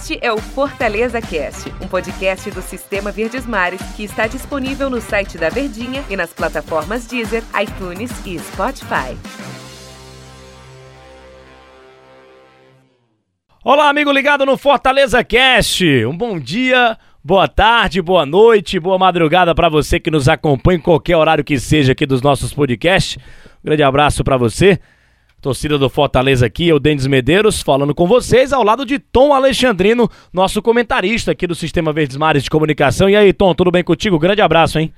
[0.00, 5.00] Este é o Fortaleza Cast, um podcast do Sistema Verdes Mares que está disponível no
[5.00, 9.18] site da Verdinha e nas plataformas Deezer, iTunes e Spotify.
[13.64, 15.84] Olá, amigo ligado no Fortaleza Cast.
[16.06, 20.80] Um bom dia, boa tarde, boa noite, boa madrugada para você que nos acompanha em
[20.80, 23.18] qualquer horário que seja aqui dos nossos podcasts.
[23.64, 24.78] Um grande abraço para você.
[25.40, 30.10] Torcida do Fortaleza aqui, eu Denis Medeiros, falando com vocês ao lado de Tom Alexandrino,
[30.32, 33.08] nosso comentarista aqui do Sistema Verdes Mares de Comunicação.
[33.08, 34.18] E aí, Tom, tudo bem contigo?
[34.18, 34.92] Grande abraço, hein?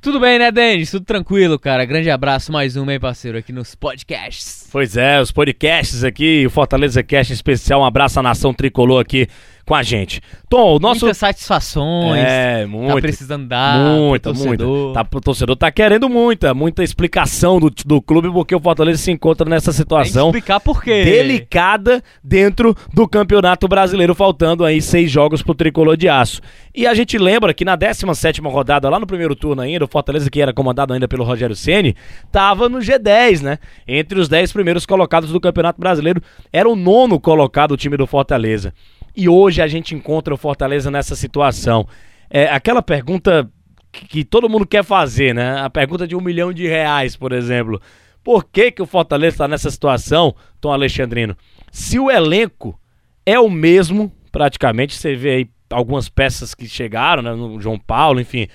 [0.00, 0.90] Tudo bem, né, Denis?
[0.90, 1.84] Tudo tranquilo, cara.
[1.84, 4.67] Grande abraço, mais um, hein, parceiro, aqui nos podcasts.
[4.70, 7.80] Pois é, os podcasts aqui, o Fortaleza Cast especial.
[7.80, 9.26] Um abraço à nação tricolor aqui
[9.68, 10.22] com a gente.
[10.48, 11.04] Tom, o nosso.
[11.04, 12.24] Muitas satisfações.
[12.24, 12.94] É, muito.
[12.94, 13.78] Tá precisando dar.
[13.78, 14.64] Muita, muita.
[14.94, 19.10] Tá, o torcedor tá querendo muita, muita explicação do, do clube, porque o Fortaleza se
[19.10, 20.28] encontra nessa situação.
[20.28, 21.04] Explicar por quê.
[21.04, 26.40] Delicada dentro do Campeonato Brasileiro, faltando aí seis jogos pro tricolor de aço.
[26.74, 30.30] E a gente lembra que na 17 rodada, lá no primeiro turno ainda, o Fortaleza,
[30.30, 31.94] que era comandado ainda pelo Rogério Ceni,
[32.32, 33.58] tava no G10, né?
[33.86, 36.20] Entre os 10 primeiros colocados do Campeonato Brasileiro,
[36.52, 38.74] era o nono colocado o time do Fortaleza.
[39.14, 41.86] E hoje a gente encontra o Fortaleza nessa situação.
[42.28, 43.48] É aquela pergunta
[43.92, 45.60] que, todo mundo quer fazer, né?
[45.60, 47.80] A pergunta de um milhão de reais, por exemplo.
[48.24, 51.36] Por que, que o Fortaleza está nessa situação, Tom Alexandrino?
[51.70, 52.78] Se o elenco
[53.24, 57.32] é o mesmo, praticamente, você vê aí algumas peças que chegaram, né?
[57.32, 58.48] No João Paulo, enfim.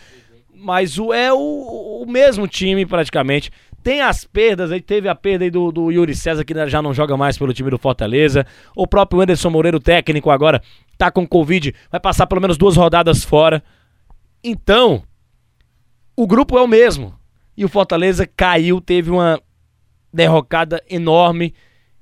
[0.54, 3.50] Mas o, é o, o mesmo time, praticamente.
[3.84, 6.94] Tem as perdas, aí teve a perda aí do, do Yuri César, que já não
[6.94, 8.46] joga mais pelo time do Fortaleza.
[8.74, 10.62] O próprio Anderson Moreira, o técnico, agora
[10.98, 13.62] tá com Covid, vai passar pelo menos duas rodadas fora.
[14.42, 15.04] Então,
[16.16, 17.14] o grupo é o mesmo.
[17.58, 19.40] E o Fortaleza caiu, teve uma
[20.14, 21.54] derrocada enorme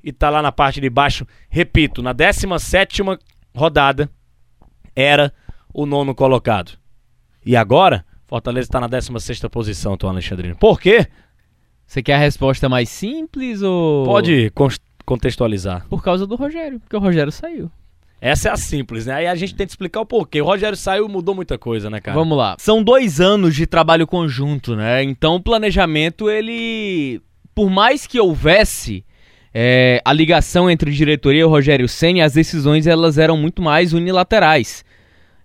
[0.03, 1.25] e tá lá na parte de baixo.
[1.49, 3.01] Repito, na 17
[3.55, 4.07] rodada
[4.95, 5.33] era
[5.73, 6.73] o nono colocado.
[7.43, 10.55] E agora, Fortaleza está na 16 posição, Tom Alexandrino.
[10.55, 11.07] Por quê?
[11.91, 14.05] Você quer a resposta mais simples ou.
[14.05, 14.49] Pode
[15.05, 15.85] contextualizar.
[15.89, 17.69] Por causa do Rogério, porque o Rogério saiu.
[18.21, 19.15] Essa é a simples, né?
[19.15, 20.41] Aí a gente tenta explicar o porquê.
[20.41, 22.17] O Rogério saiu mudou muita coisa, né, cara?
[22.17, 22.55] Vamos lá.
[22.59, 25.03] São dois anos de trabalho conjunto, né?
[25.03, 27.21] Então o planejamento, ele.
[27.53, 29.03] Por mais que houvesse
[29.53, 33.91] é, a ligação entre diretoria e o Rogério Senna, as decisões elas eram muito mais
[33.91, 34.85] unilaterais.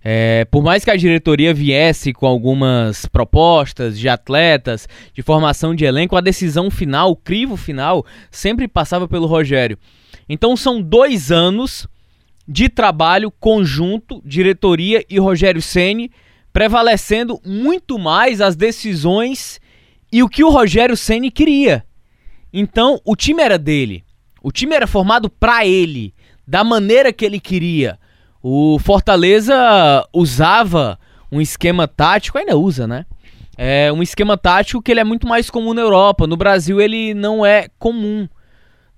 [0.08, 5.84] É, por mais que a diretoria viesse com algumas propostas de atletas, de formação de
[5.84, 9.76] elenco, a decisão final, o crivo final, sempre passava pelo Rogério.
[10.28, 11.88] Então são dois anos
[12.46, 16.12] de trabalho conjunto, diretoria e Rogério Ceni,
[16.52, 19.60] prevalecendo muito mais as decisões
[20.12, 21.84] e o que o Rogério Ceni queria.
[22.52, 24.04] Então o time era dele,
[24.40, 26.14] o time era formado para ele,
[26.46, 27.98] da maneira que ele queria.
[28.48, 30.96] O Fortaleza usava
[31.32, 33.04] um esquema tático, ainda usa, né?
[33.58, 36.28] É um esquema tático que ele é muito mais comum na Europa.
[36.28, 38.28] No Brasil ele não é comum.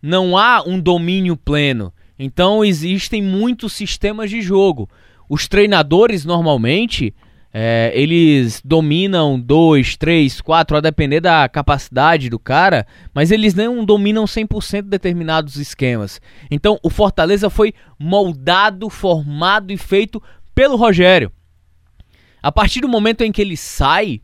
[0.03, 1.91] Não há um domínio pleno.
[2.19, 4.87] Então existem muitos sistemas de jogo.
[5.31, 7.15] Os treinadores normalmente
[7.53, 13.85] é, eles dominam dois, três, quatro, a depender da capacidade do cara, mas eles não
[13.85, 16.21] dominam 100% determinados esquemas.
[16.51, 20.23] Então o Fortaleza foi moldado, formado e feito
[20.55, 21.33] pelo Rogério.
[22.43, 24.21] A partir do momento em que ele sai,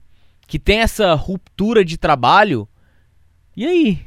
[0.47, 2.69] que tem essa ruptura de trabalho,
[3.57, 3.99] e aí?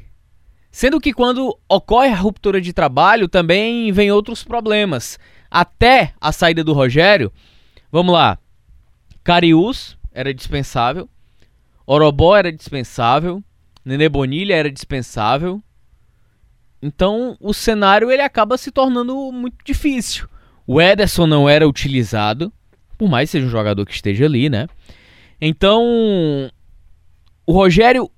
[0.72, 5.18] Sendo que quando ocorre a ruptura de trabalho, também vem outros problemas.
[5.50, 7.32] Até a saída do Rogério,
[7.92, 8.38] vamos lá,
[9.28, 11.10] Cariús era dispensável.
[11.86, 13.44] Orobó era dispensável.
[13.84, 15.62] Nenê Bonilha era dispensável.
[16.82, 20.30] Então o cenário ele acaba se tornando muito difícil.
[20.66, 22.54] O Ederson não era utilizado,
[22.98, 24.66] por mais que seja um jogador que esteja ali, né?
[25.42, 25.84] Então
[27.46, 28.10] o Rogério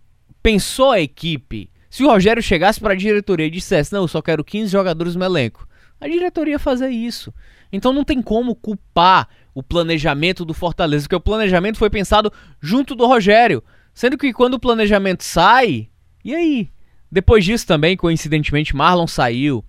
[0.43, 1.71] pensou a equipe.
[1.89, 5.15] Se o Rogério chegasse para a diretoria e dissesse: Não, eu só quero 15 jogadores
[5.15, 5.67] no elenco,
[5.99, 7.33] a diretoria ia fazer isso.
[7.71, 12.31] Então não tem como culpar o planejamento do Fortaleza, porque o planejamento foi pensado
[12.61, 13.63] junto do Rogério.
[13.93, 15.89] Sendo que quando o planejamento sai,
[16.23, 16.69] e aí?
[17.11, 19.63] Depois disso também, coincidentemente, Marlon saiu,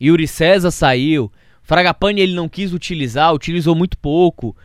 [0.00, 1.30] Yuri César saiu,
[1.62, 4.56] Fragapane ele não quis utilizar, utilizou muito pouco.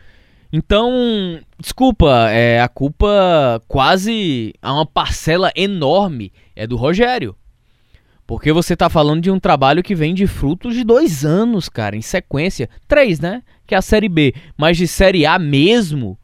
[0.52, 7.36] Então, desculpa, é, a culpa quase a uma parcela enorme é do Rogério.
[8.30, 11.96] Porque você tá falando de um trabalho que vem de frutos de dois anos, cara,
[11.96, 12.70] em sequência.
[12.86, 13.42] Três, né?
[13.66, 14.32] Que é a Série B.
[14.56, 16.16] Mas de Série A mesmo,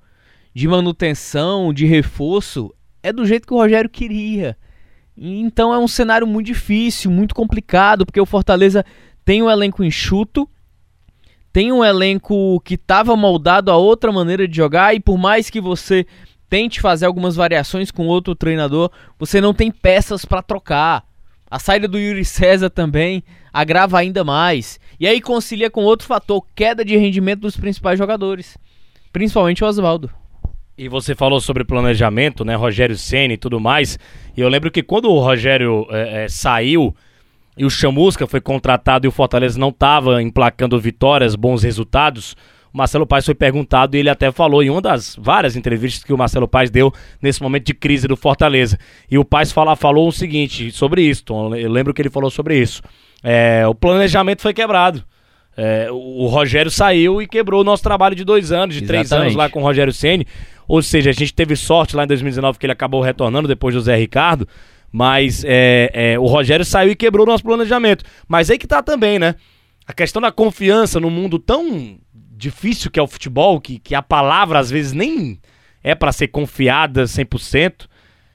[0.55, 2.73] de manutenção, de reforço,
[3.03, 4.57] é do jeito que o Rogério queria.
[5.17, 8.87] Então é um cenário muito difícil, muito complicado, porque o Fortaleza
[9.25, 10.49] tem um elenco enxuto,
[11.53, 15.61] tem um elenco que estava moldado a outra maneira de jogar e por mais que
[15.61, 16.07] você
[16.49, 21.05] tente fazer algumas variações com outro treinador, você não tem peças para trocar.
[21.51, 23.23] A saída do Yuri César também
[23.53, 24.81] agrava ainda mais.
[24.99, 28.59] E aí concilia com outro fator, queda de rendimento dos principais jogadores,
[29.13, 30.11] principalmente o Oswaldo.
[30.77, 33.99] E você falou sobre planejamento, né, Rogério Ceni e tudo mais.
[34.37, 36.95] E eu lembro que quando o Rogério é, é, saiu
[37.57, 42.37] e o Chamusca foi contratado e o Fortaleza não estava emplacando vitórias, bons resultados,
[42.77, 46.19] Marcelo Paes foi perguntado e ele até falou em uma das várias entrevistas que o
[46.19, 46.93] Marcelo Paes deu
[47.23, 48.79] nesse momento de crise do Fortaleza.
[49.11, 52.31] E o Paes fala, falou o seguinte sobre isso, Tom, eu lembro que ele falou
[52.31, 52.83] sobre isso.
[53.23, 55.03] É, o planejamento foi quebrado.
[55.57, 59.09] É, o Rogério saiu e quebrou o nosso trabalho de dois anos, de Exatamente.
[59.09, 60.27] três anos lá com o Rogério Ceni.
[60.69, 63.81] Ou seja, a gente teve sorte lá em 2019 que ele acabou retornando depois do
[63.81, 64.47] Zé Ricardo.
[64.93, 68.05] Mas é, é, o Rogério saiu e quebrou o nosso planejamento.
[68.29, 69.35] Mas aí que tá também, né?
[69.87, 71.99] A questão da confiança no mundo tão
[72.37, 75.41] difícil que é o futebol, que, que a palavra às vezes nem
[75.83, 77.87] é para ser confiada 100%,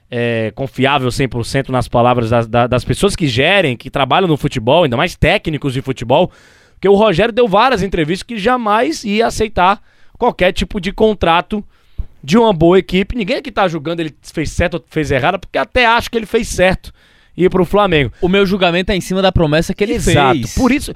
[0.09, 4.97] é, confiável 100% nas palavras das, das pessoas que gerem, que trabalham no futebol, ainda
[4.97, 6.31] mais técnicos de futebol,
[6.73, 9.81] porque o Rogério deu várias entrevistas que jamais ia aceitar
[10.17, 11.63] qualquer tipo de contrato
[12.23, 13.15] de uma boa equipe.
[13.15, 16.25] Ninguém aqui tá julgando ele fez certo ou fez errado, porque até acho que ele
[16.25, 16.91] fez certo
[17.35, 18.11] ir pro Flamengo.
[18.21, 20.33] O meu julgamento é em cima da promessa que ele Exato.
[20.33, 20.55] fez.
[20.55, 20.93] Por isso,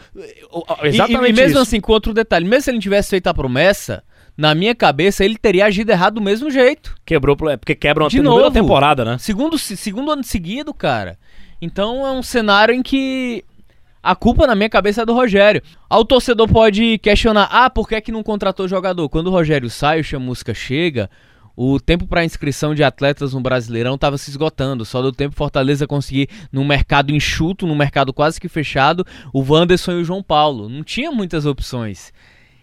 [0.83, 1.59] exatamente e, e mesmo isso.
[1.59, 4.03] assim, com outro detalhe, mesmo se ele não tivesse feito a promessa,
[4.37, 6.95] na minha cabeça ele teria agido errado do mesmo jeito.
[7.05, 9.17] Quebrou, é porque quebra uma de novo, temporada, né?
[9.17, 11.17] Segundo, segundo ano seguido, cara.
[11.61, 13.43] Então é um cenário em que
[14.03, 15.63] a culpa na minha cabeça é do Rogério.
[15.89, 19.07] Ao torcedor pode questionar: ah, por que, é que não contratou jogador?
[19.09, 21.09] Quando o Rogério sai, o Chamusca chega,
[21.55, 24.83] o tempo para inscrição de atletas no Brasileirão estava se esgotando.
[24.83, 29.93] Só do tempo Fortaleza conseguir, num mercado enxuto, num mercado quase que fechado, o Wanderson
[29.93, 30.67] e o João Paulo.
[30.67, 32.11] Não tinha muitas opções.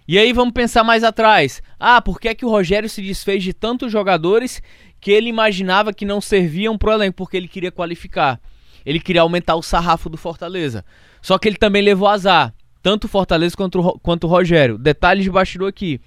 [0.07, 1.63] E aí vamos pensar mais atrás.
[1.79, 4.63] Ah, por que, é que o Rogério se desfez de tantos jogadores
[5.01, 7.17] que ele imaginava que não serviam pro elenco?
[7.17, 8.41] Porque ele queria qualificar.
[8.85, 10.85] Ele queria aumentar o sarrafo do Fortaleza.
[11.23, 12.53] Só que ele também levou azar.
[12.83, 14.77] Tanto o Fortaleza quanto o, quanto o Rogério.
[14.77, 16.01] Detalhes de bastidor aqui.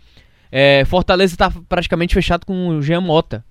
[0.57, 3.43] É, Fortaleza está praticamente fechado com o Jean Mota.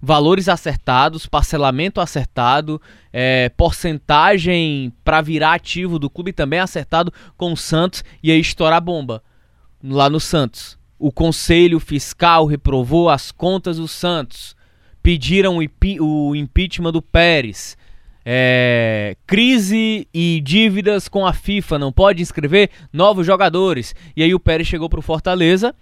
[0.00, 2.80] Valores acertados, parcelamento acertado,
[3.12, 8.76] é, porcentagem para virar ativo do clube também acertado com o Santos e aí estourar
[8.76, 9.24] a bomba
[9.82, 10.78] lá no Santos.
[11.00, 14.54] O Conselho Fiscal reprovou as contas do Santos.
[15.02, 17.76] Pediram o impeachment do Pérez
[18.28, 23.94] é, crise e dívidas com a FIFA, não pode inscrever novos jogadores.
[24.16, 25.72] E aí o Pérez chegou pro Fortaleza,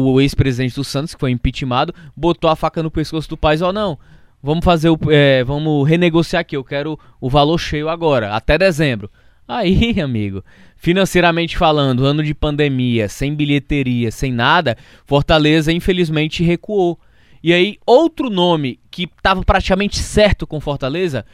[0.00, 3.72] o ex-presidente do Santos, que foi impeachmentado, botou a faca no pescoço do Paz, ó,
[3.72, 3.98] não,
[4.42, 9.10] vamos fazer o, é, vamos renegociar aqui, eu quero o valor cheio agora, até dezembro.
[9.46, 10.42] Aí, amigo,
[10.76, 16.98] financeiramente falando, ano de pandemia, sem bilheteria, sem nada, Fortaleza infelizmente recuou.
[17.42, 21.26] E aí, outro nome que estava praticamente certo com Fortaleza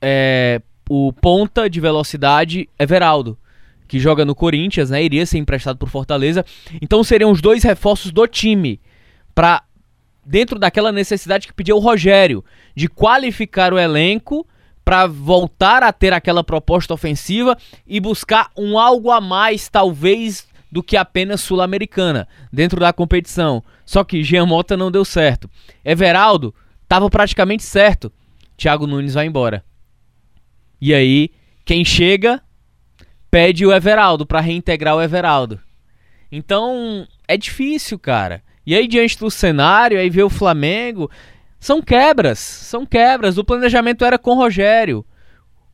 [0.00, 3.36] é, o ponta de velocidade Everaldo,
[3.90, 5.02] que joga no Corinthians, né?
[5.02, 6.44] Iria ser emprestado por Fortaleza.
[6.80, 8.80] Então seriam os dois reforços do time
[9.34, 9.64] para
[10.24, 14.46] dentro daquela necessidade que pediu o Rogério de qualificar o elenco
[14.84, 20.84] para voltar a ter aquela proposta ofensiva e buscar um algo a mais, talvez, do
[20.84, 23.60] que apenas sul-americana dentro da competição.
[23.84, 25.50] Só que Jean Mota não deu certo.
[25.84, 28.12] Everaldo estava praticamente certo.
[28.56, 29.64] Thiago Nunes vai embora.
[30.80, 31.30] E aí,
[31.64, 32.40] quem chega
[33.30, 35.60] pede o Everaldo para reintegrar o Everaldo.
[36.30, 38.42] Então, é difícil, cara.
[38.66, 41.10] E aí, diante do cenário, aí vê o Flamengo.
[41.58, 43.38] São quebras, são quebras.
[43.38, 45.04] O planejamento era com o Rogério.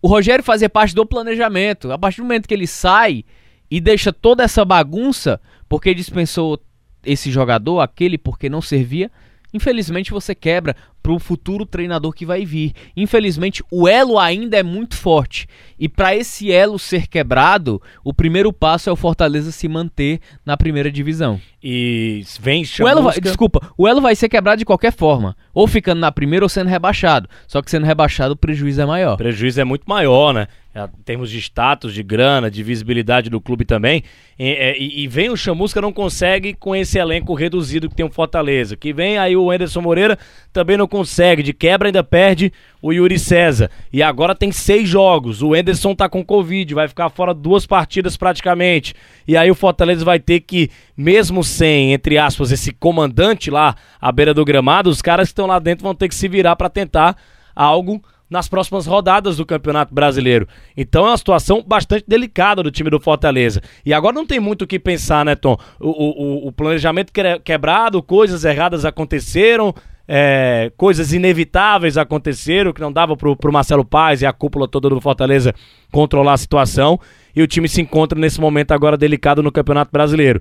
[0.00, 1.90] O Rogério fazia parte do planejamento.
[1.92, 3.24] A partir do momento que ele sai
[3.70, 6.60] e deixa toda essa bagunça, porque dispensou
[7.04, 9.10] esse jogador, aquele porque não servia,
[9.56, 12.72] infelizmente você quebra para o futuro treinador que vai vir.
[12.96, 15.46] Infelizmente, o elo ainda é muito forte.
[15.78, 20.56] E para esse elo ser quebrado, o primeiro passo é o Fortaleza se manter na
[20.56, 21.40] primeira divisão.
[21.62, 25.36] E vem o elo vai, Desculpa, o elo vai ser quebrado de qualquer forma.
[25.54, 27.28] Ou ficando na primeira ou sendo rebaixado.
[27.46, 29.14] Só que sendo rebaixado, o prejuízo é maior.
[29.14, 30.48] O prejuízo é muito maior, né?
[30.76, 34.02] É, em termos de status, de grana, de visibilidade do clube também.
[34.38, 38.04] E, é, e, e, vem o Chamusca, não consegue com esse elenco reduzido que tem
[38.04, 38.76] o Fortaleza.
[38.76, 40.18] Que vem aí o Anderson Moreira,
[40.52, 41.42] também não consegue.
[41.42, 42.52] De quebra ainda perde
[42.82, 43.70] o Yuri César.
[43.90, 45.40] E agora tem seis jogos.
[45.40, 48.94] O Anderson tá com Covid, vai ficar fora duas partidas praticamente.
[49.26, 54.12] E aí o Fortaleza vai ter que, mesmo sem, entre aspas, esse comandante lá à
[54.12, 56.68] beira do gramado, os caras que estão lá dentro vão ter que se virar para
[56.68, 57.16] tentar
[57.54, 60.48] algo nas próximas rodadas do Campeonato Brasileiro.
[60.76, 63.62] Então é uma situação bastante delicada do time do Fortaleza.
[63.84, 65.56] E agora não tem muito o que pensar, né, Tom?
[65.78, 67.12] O, o, o planejamento
[67.44, 69.74] quebrado, coisas erradas aconteceram,
[70.08, 74.88] é, coisas inevitáveis aconteceram, que não dava pro, pro Marcelo Paz e a cúpula toda
[74.88, 75.54] do Fortaleza
[75.90, 76.98] controlar a situação.
[77.34, 80.40] E o time se encontra nesse momento agora delicado no Campeonato Brasileiro.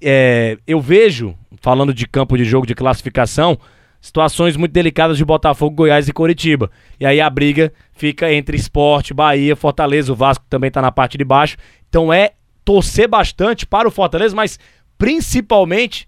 [0.00, 3.58] É, eu vejo, falando de campo de jogo de classificação,
[4.00, 6.70] situações muito delicadas de Botafogo, Goiás e Coritiba.
[6.98, 11.18] E aí a briga fica entre Esporte, Bahia, Fortaleza, o Vasco também está na parte
[11.18, 11.56] de baixo.
[11.88, 12.32] Então é
[12.64, 14.58] torcer bastante para o Fortaleza, mas
[14.96, 16.06] principalmente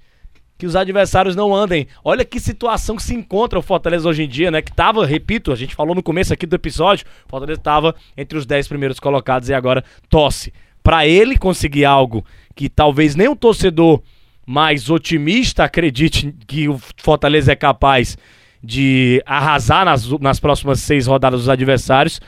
[0.61, 1.87] que os adversários não andem.
[2.05, 4.61] Olha que situação que se encontra o Fortaleza hoje em dia, né?
[4.61, 8.37] Que tava, repito, a gente falou no começo aqui do episódio, o Fortaleza estava entre
[8.37, 10.53] os 10 primeiros colocados e agora tosse.
[10.83, 14.03] Para ele conseguir algo que talvez nem um torcedor
[14.47, 18.17] mais otimista acredite que o Fortaleza é capaz
[18.63, 22.21] de arrasar nas, nas próximas seis rodadas dos adversários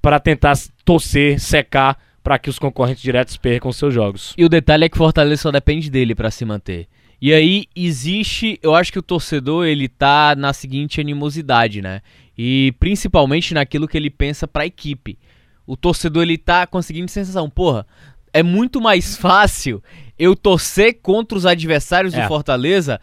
[0.00, 4.34] para tentar torcer, secar para que os concorrentes diretos percam seus jogos.
[4.36, 6.88] E o detalhe é que o Fortaleza só depende dele para se manter.
[7.20, 12.00] E aí existe, eu acho que o torcedor ele tá na seguinte animosidade, né?
[12.36, 15.18] E principalmente naquilo que ele pensa para a equipe.
[15.66, 17.86] O torcedor ele tá conseguindo sensação, porra,
[18.32, 19.82] é muito mais fácil
[20.18, 22.22] eu torcer contra os adversários é.
[22.22, 23.00] do Fortaleza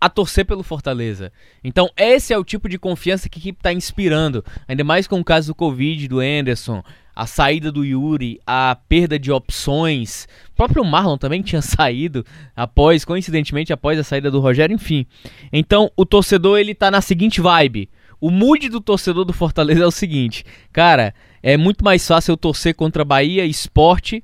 [0.00, 1.32] a torcer pelo Fortaleza.
[1.62, 4.44] Então, esse é o tipo de confiança que a equipe está inspirando.
[4.66, 6.82] Ainda mais com o caso do Covid, do Anderson,
[7.14, 10.26] a saída do Yuri, a perda de opções.
[10.50, 12.26] O próprio Marlon também tinha saído
[12.56, 15.06] após, coincidentemente, após a saída do Rogério, enfim.
[15.52, 17.88] Então, o torcedor ele tá na seguinte vibe.
[18.20, 22.36] O mood do torcedor do Fortaleza é o seguinte, cara, é muito mais fácil eu
[22.36, 24.22] torcer contra Bahia, Esporte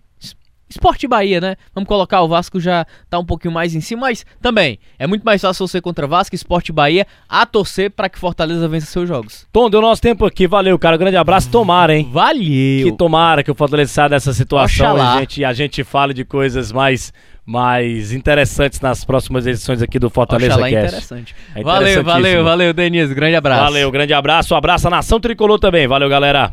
[0.68, 1.56] Esporte Bahia, né?
[1.74, 5.22] Vamos colocar o Vasco já tá um pouquinho mais em cima, mas também é muito
[5.22, 9.46] mais fácil você contra Vasco, Esporte Bahia, a torcer para que Fortaleza vença seus jogos.
[9.52, 10.96] Tom, deu nosso tempo aqui, valeu, cara.
[10.96, 12.08] Grande abraço, tomara, hein?
[12.12, 12.90] Valeu!
[12.90, 16.24] Que tomara que o Fortaleza saia dessa situação e a gente, a gente fale de
[16.24, 17.12] coisas mais
[17.48, 20.86] mais interessantes nas próximas edições aqui do Fortaleza Oxalá Cast.
[20.86, 21.36] interessante.
[21.54, 23.14] É valeu, valeu, valeu, Denise.
[23.14, 23.64] Grande abraço.
[23.64, 24.52] Valeu, grande abraço.
[24.52, 25.88] Um abraço à Nação Tricolor também.
[25.88, 26.52] Valeu, galera.